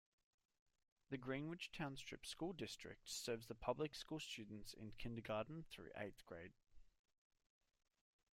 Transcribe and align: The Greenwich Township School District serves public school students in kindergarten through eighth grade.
The 1.11 1.17
Greenwich 1.19 1.71
Township 1.71 2.25
School 2.25 2.53
District 2.53 3.07
serves 3.07 3.45
public 3.59 3.93
school 3.93 4.19
students 4.19 4.73
in 4.73 4.93
kindergarten 4.97 5.63
through 5.69 5.91
eighth 5.95 6.25
grade. 6.25 6.53